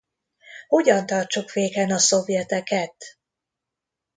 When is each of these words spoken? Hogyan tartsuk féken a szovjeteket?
Hogyan 0.67 1.05
tartsuk 1.05 1.49
féken 1.49 1.91
a 1.91 1.97
szovjeteket? 1.97 2.95